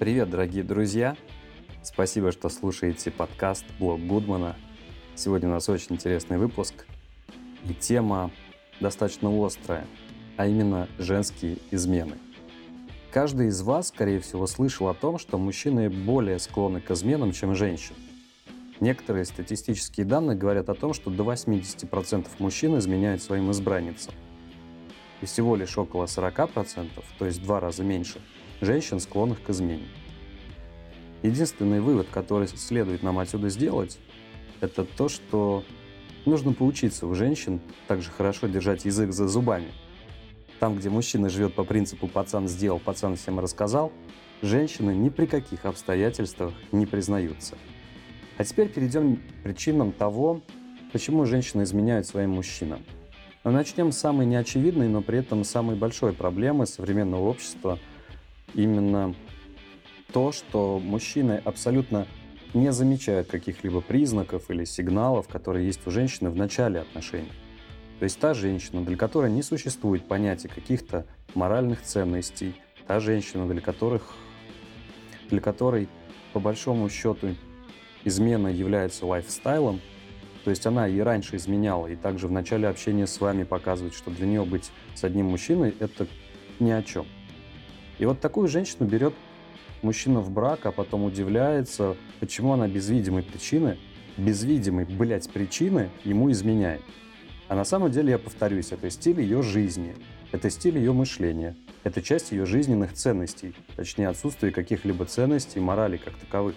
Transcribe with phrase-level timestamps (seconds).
[0.00, 1.16] Привет, дорогие друзья!
[1.84, 4.56] Спасибо, что слушаете подкаст «Блог Гудмана».
[5.14, 6.84] Сегодня у нас очень интересный выпуск,
[7.68, 8.32] и тема
[8.80, 9.86] достаточно острая,
[10.36, 12.18] а именно женские измены.
[13.12, 17.54] Каждый из вас, скорее всего, слышал о том, что мужчины более склонны к изменам, чем
[17.54, 17.96] женщины.
[18.80, 24.12] Некоторые статистические данные говорят о том, что до 80% мужчин изменяют своим избранницам.
[25.20, 28.20] И всего лишь около 40%, то есть в два раза меньше,
[28.60, 29.88] женщин, склонных к измене.
[31.22, 33.98] Единственный вывод, который следует нам отсюда сделать,
[34.60, 35.64] это то, что
[36.26, 39.72] нужно поучиться у женщин также хорошо держать язык за зубами.
[40.60, 43.90] Там, где мужчина живет по принципу «пацан сделал, пацан всем рассказал»,
[44.42, 47.56] женщины ни при каких обстоятельствах не признаются.
[48.36, 50.42] А теперь перейдем к причинам того,
[50.92, 52.80] почему женщины изменяют своим мужчинам.
[53.44, 57.78] Но начнем с самой неочевидной, но при этом самой большой проблемы современного общества–
[58.54, 59.14] именно
[60.12, 62.06] то, что мужчины абсолютно
[62.54, 67.32] не замечают каких-либо признаков или сигналов, которые есть у женщины в начале отношений.
[67.98, 72.54] То есть та женщина, для которой не существует понятия каких-то моральных ценностей,
[72.86, 74.14] та женщина, для которых,
[75.30, 75.88] для которой
[76.32, 77.34] по большому счету
[78.04, 79.80] измена является лайфстайлом,
[80.44, 84.10] то есть она и раньше изменяла, и также в начале общения с вами показывает, что
[84.10, 86.06] для нее быть с одним мужчиной– это
[86.60, 87.06] ни о чем.
[87.98, 89.14] И вот такую женщину берет
[89.82, 93.78] мужчина в брак, а потом удивляется, почему она без видимой причины,
[94.16, 96.82] без видимой, блядь, причины ему изменяет.
[97.48, 99.94] А на самом деле, я повторюсь, это стиль ее жизни,
[100.32, 106.14] это стиль ее мышления, это часть ее жизненных ценностей, точнее отсутствие каких-либо ценностей морали как
[106.14, 106.56] таковых.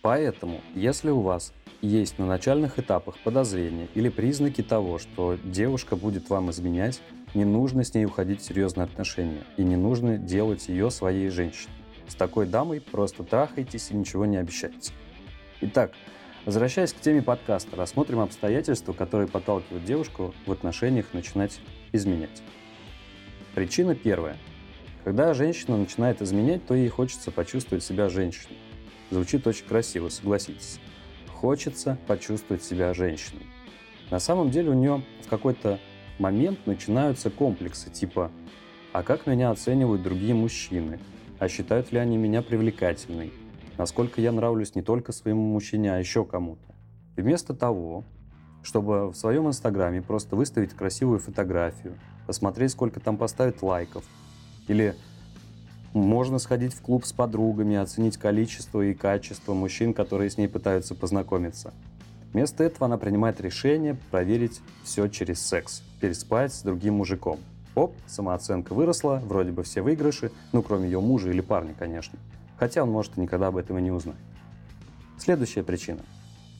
[0.00, 6.30] Поэтому, если у вас есть на начальных этапах подозрения или признаки того, что девушка будет
[6.30, 7.00] вам изменять,
[7.34, 11.74] не нужно с ней уходить в серьезные отношения и не нужно делать ее своей женщиной.
[12.06, 14.92] С такой дамой просто трахайтесь и ничего не обещайте.
[15.62, 15.92] Итак,
[16.44, 21.60] возвращаясь к теме подкаста, рассмотрим обстоятельства, которые подталкивают девушку в отношениях начинать
[21.92, 22.42] изменять.
[23.54, 24.36] Причина первая.
[25.04, 28.58] Когда женщина начинает изменять, то ей хочется почувствовать себя женщиной.
[29.10, 30.78] Звучит очень красиво, согласитесь.
[31.28, 33.46] Хочется почувствовать себя женщиной.
[34.10, 35.80] На самом деле у нее в какой-то
[36.22, 38.30] момент начинаются комплексы типа
[38.92, 41.00] «А как меня оценивают другие мужчины?
[41.40, 43.32] А считают ли они меня привлекательной?
[43.76, 46.62] Насколько я нравлюсь не только своему мужчине, а еще кому-то?»
[47.16, 48.04] Вместо того,
[48.62, 54.04] чтобы в своем инстаграме просто выставить красивую фотографию, посмотреть, сколько там поставят лайков,
[54.68, 54.94] или
[55.92, 60.94] можно сходить в клуб с подругами, оценить количество и качество мужчин, которые с ней пытаются
[60.94, 61.74] познакомиться–
[62.32, 67.38] Вместо этого она принимает решение проверить все через секс, переспать с другим мужиком.
[67.76, 72.18] Оп, самооценка выросла, вроде бы все выигрыши, ну кроме ее мужа или парня, конечно.
[72.58, 74.16] Хотя он может никогда об этом и не узнать.
[75.16, 76.00] Следующая причина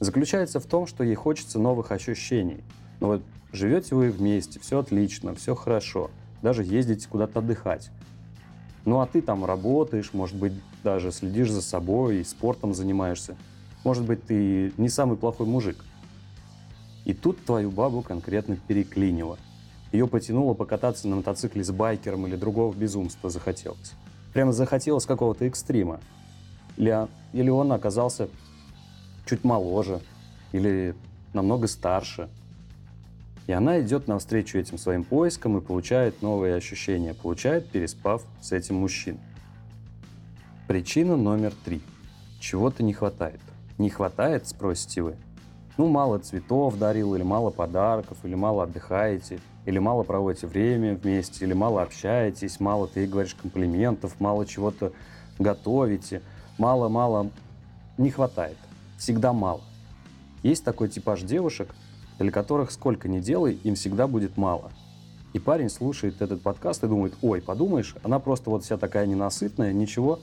[0.00, 2.64] заключается в том, что ей хочется новых ощущений.
[2.98, 3.22] Ну вот
[3.52, 6.10] живете вы вместе, все отлично, все хорошо,
[6.42, 7.90] даже ездите куда-то отдыхать.
[8.84, 13.36] Ну а ты там работаешь, может быть, даже следишь за собой и спортом занимаешься.
[13.84, 15.76] Может быть, ты не самый плохой мужик.
[17.08, 19.38] И тут твою бабу конкретно переклинило.
[19.90, 23.94] Ее потянуло покататься на мотоцикле с байкером или другого безумства захотелось.
[24.34, 26.00] Прямо захотелось какого-то экстрима.
[26.76, 28.28] Или, или он оказался
[29.26, 30.00] чуть моложе,
[30.52, 30.94] или
[31.32, 32.28] намного старше.
[33.46, 38.76] И она идет навстречу этим своим поискам и получает новые ощущения, получает, переспав с этим
[38.76, 39.20] мужчиной.
[40.68, 41.80] Причина номер три.
[42.38, 43.40] Чего-то не хватает
[43.78, 45.16] не хватает, спросите вы?
[45.78, 51.44] Ну, мало цветов дарил, или мало подарков, или мало отдыхаете, или мало проводите время вместе,
[51.44, 54.92] или мало общаетесь, мало ты говоришь комплиментов, мало чего-то
[55.38, 56.20] готовите,
[56.58, 57.30] мало-мало
[57.96, 58.56] не хватает.
[58.98, 59.60] Всегда мало.
[60.42, 61.72] Есть такой типаж девушек,
[62.18, 64.72] для которых сколько ни делай, им всегда будет мало.
[65.32, 69.72] И парень слушает этот подкаст и думает, ой, подумаешь, она просто вот вся такая ненасытная,
[69.72, 70.18] ничего,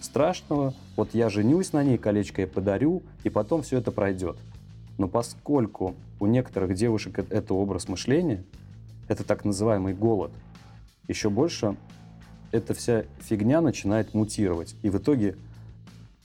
[0.00, 4.38] страшного, вот я женюсь на ней, колечко я подарю, и потом все это пройдет.
[4.98, 8.44] Но поскольку у некоторых девушек это образ мышления,
[9.08, 10.32] это так называемый голод,
[11.06, 11.76] еще больше
[12.52, 14.74] эта вся фигня начинает мутировать.
[14.82, 15.36] И в итоге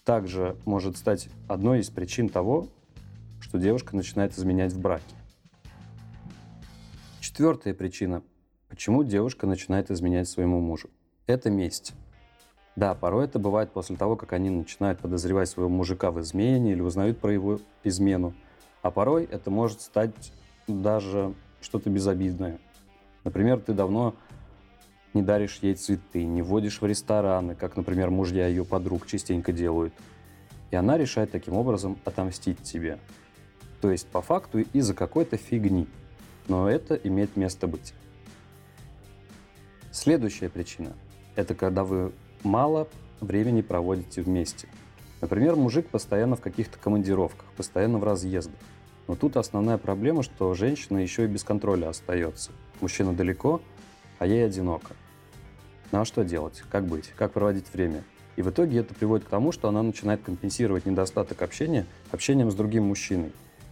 [0.06, 2.68] также может стать одной из причин того,
[3.40, 5.16] что девушка начинает изменять в браке.
[7.20, 8.24] Четвертая причина,
[8.70, 10.90] почему девушка начинает изменять своему мужу.
[11.28, 11.94] Это месть.
[12.76, 16.82] Да, порой это бывает после того, как они начинают подозревать своего мужика в измене или
[16.82, 18.34] узнают про его измену.
[18.82, 20.34] А порой это может стать
[20.68, 22.60] даже что-то безобидное.
[23.24, 24.16] Например, ты давно
[25.14, 29.94] не даришь ей цветы, не водишь в рестораны, как, например, мужья ее подруг частенько делают.
[30.72, 32.98] И она решает таким образом отомстить тебе.
[33.82, 35.88] То есть, по факту, из-за какой-то фигни.
[36.48, 37.94] Но это имеет место быть.
[39.92, 40.94] Следующая причина–
[41.36, 42.14] это когда вы
[42.44, 42.88] мало
[43.20, 44.68] времени проводите вместе.
[45.22, 48.60] Например, мужик постоянно в каких-то командировках, постоянно в разъездах.
[49.08, 52.52] Но тут основная проблема, что женщина еще и без контроля остается.
[52.82, 53.62] Мужчина далеко,
[54.20, 54.96] а ей одиноко.
[55.92, 56.64] Ну а что делать?
[56.72, 57.12] Как быть?
[57.16, 58.04] Как проводить время?
[58.36, 62.56] И в итоге это приводит к тому, что она начинает компенсировать недостаток общения общением с
[62.56, 63.32] другим мужчиной.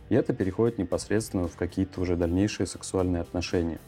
[0.09, 3.79] И это переходит непосредственно в какие-то уже дальнейшие сексуальные отношения.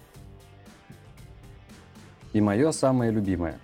[2.33, 3.59] И мое самое любимое.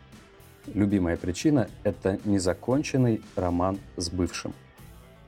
[0.74, 4.54] Любимая причина– это незаконченный роман с бывшим.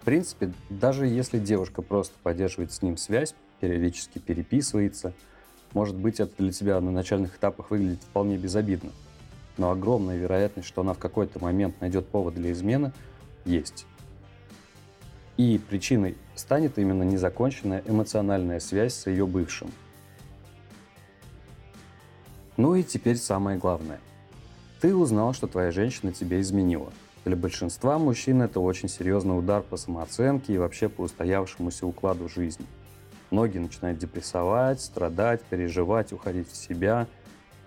[0.01, 5.13] В принципе, даже если девушка просто поддерживает с ним связь, периодически переписывается,
[5.73, 8.91] может быть, это для тебя на начальных этапах выглядит вполне безобидно–
[9.59, 12.93] но огромная вероятность, что она в какой-то момент найдет повод для измены,
[13.43, 13.85] есть.
[15.35, 19.69] И причиной станет именно незаконченная эмоциональная связь с ее бывшим.
[22.55, 23.99] Ну и теперь самое главное.
[24.81, 26.91] Ты узнал, что твоя женщина тебе изменила.
[27.25, 32.65] Для большинства мужчин это очень серьезный удар по самооценке и вообще по устоявшемуся укладу жизни.
[33.29, 37.07] Многие начинают депрессовать, страдать, переживать, уходить в себя–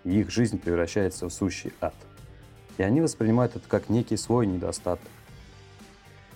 [0.05, 1.94] и их жизнь превращается в сущий ад.
[2.79, 5.08] И они воспринимают это как некий свой недостаток.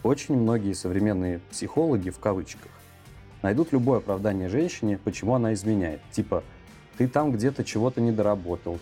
[0.02, 2.70] Очень многие современные психологи, в кавычках,
[3.42, 6.00] найдут любое оправдание женщине, почему она изменяет.
[6.12, 6.44] Типа,
[6.98, 8.78] ты там где-то чего-то не доработал,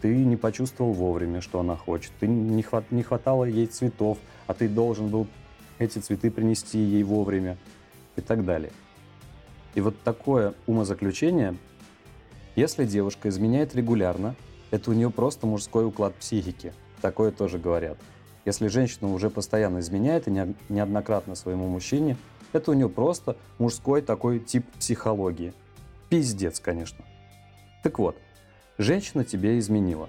[0.00, 4.54] ты не почувствовал вовремя, что она хочет, ты не, хват, не хватало ей цветов, а
[4.54, 5.26] ты должен был
[5.78, 7.56] эти цветы принести ей вовремя
[8.16, 8.72] и так далее.
[9.74, 11.56] И вот такое умозаключение
[12.56, 14.34] если девушка изменяет регулярно,
[14.70, 16.74] это у нее просто мужской уклад психики.
[17.00, 17.96] Такое тоже говорят.
[18.44, 22.16] Если женщина уже постоянно изменяет и неоднократно своему мужчине,
[22.52, 25.54] это у нее просто мужской такой тип психологии.
[26.08, 27.04] Пиздец, конечно.
[27.84, 28.16] Так вот,
[28.80, 30.08] женщина тебе изменила.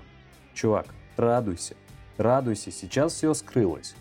[0.53, 0.87] Чувак,
[1.17, 1.75] радуйся.
[2.17, 3.95] Радуйся, сейчас все скрылось.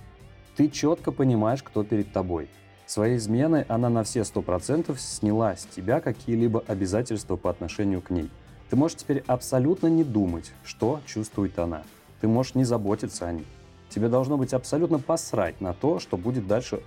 [0.57, 2.49] Ты четко понимаешь, кто перед тобой.
[2.87, 8.11] Своей изменой она на все сто процентов сняла с тебя какие-либо обязательства по отношению к
[8.11, 8.31] ней.
[8.69, 11.83] Ты можешь теперь абсолютно не думать, что чувствует она.
[12.21, 13.47] Ты можешь не заботиться о ней.
[13.89, 16.81] Тебе должно быть абсолютно посрать на то, что будет дальше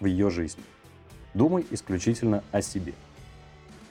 [0.00, 0.62] в ее жизни.
[1.32, 2.94] Думай исключительно о себе.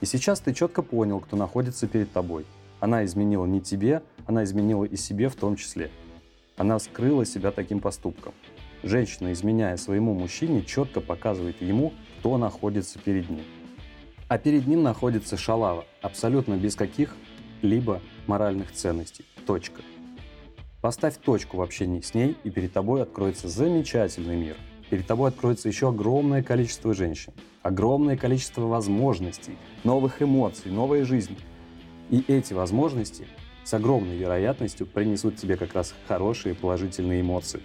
[0.01, 2.45] И сейчас ты четко понял, кто находится перед тобой.
[2.83, 5.89] Она изменила не тебе, она изменила и себе в том числе.
[6.57, 8.33] Она скрыла себя таким поступком.
[8.83, 13.45] Женщина, изменяя своему мужчине, четко показывает ему, кто находится перед ним.
[14.27, 19.23] А перед ним находится шалава, абсолютно без каких-либо моральных ценностей.
[19.45, 19.81] Точка.
[20.81, 24.57] Поставь точку в общении с ней, и перед тобой откроется замечательный мир.
[24.89, 27.31] Перед тобой откроется еще огромное количество женщин,
[27.61, 31.37] огромное количество возможностей, новых эмоций, новой жизни.
[32.13, 33.25] И эти возможности
[33.63, 37.59] с огромной вероятностью принесут тебе как раз хорошие положительные эмоции.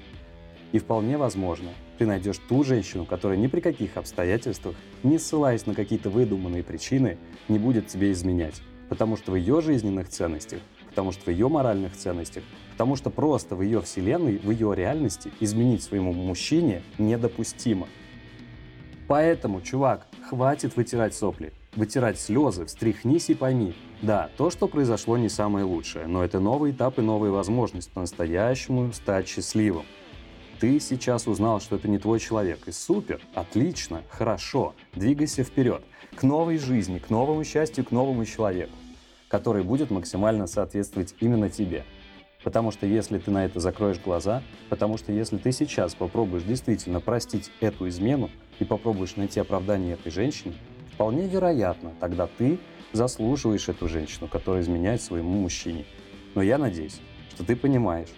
[0.72, 1.68] И вполне возможно,
[1.98, 7.18] ты найдешь ту женщину, которая ни при каких обстоятельствах, не ссылаясь на какие-то выдуманные причины,
[7.48, 8.62] не будет тебе изменять.
[8.88, 12.42] Потому что в ее жизненных ценностях, потому что в ее моральных ценностях,
[12.72, 17.86] потому что просто в ее вселенной, в ее реальности изменить своему мужчине недопустимо.
[19.08, 23.74] Поэтому, чувак, хватит вытирать сопли, вытирать слезы, встряхнись и пойми.
[24.00, 28.92] Да, то, что произошло, не самое лучшее, но это новый этап и новая возможность по-настоящему
[28.92, 29.84] стать счастливым.
[30.60, 32.68] Ты сейчас узнал, что это не твой человек.
[32.68, 34.74] И супер, отлично, хорошо.
[34.94, 35.82] Двигайся вперед.
[36.14, 38.76] К новой жизни, к новому счастью, к новому человеку,
[39.28, 41.84] который будет максимально соответствовать именно тебе.
[42.44, 47.00] Потому что если ты на это закроешь глаза, потому что если ты сейчас попробуешь действительно
[47.00, 50.54] простить эту измену и попробуешь найти оправдание этой женщине,
[50.98, 52.58] вполне вероятно, тогда ты
[52.92, 55.84] заслуживаешь эту женщину, которая изменяет своему мужчине.
[56.34, 57.00] Но я надеюсь,
[57.32, 58.08] что ты понимаешь,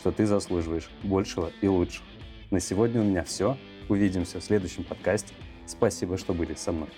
[0.00, 2.04] что ты заслуживаешь большего и лучшего.
[2.50, 3.56] На сегодня у меня все.
[3.88, 5.34] Увидимся в следующем подкасте.
[5.66, 6.88] Спасибо, что были со мной.